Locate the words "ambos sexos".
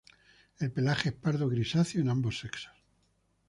2.09-2.73